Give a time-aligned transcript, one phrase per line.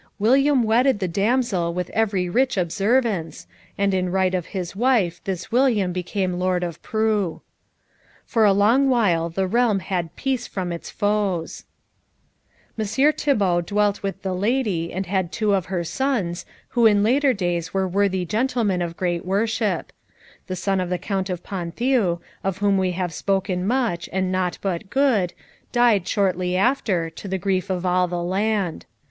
[0.17, 3.45] William wedded the damsel with every rich observance,
[3.77, 7.43] and in right of his wife this William became Lord of Preaux.
[8.25, 11.65] For a long while the realm had peace from its foes.
[12.77, 17.31] Messire Thibault dwelt with the lady, and had of her two sons, who in later
[17.31, 19.93] days were worthy gentlemen of great worship.
[20.47, 24.57] The son of the Count of Ponthieu, of whom we have spoken much and naught
[24.63, 25.33] but good,
[25.71, 28.87] died shortly after, to the grief of all the land.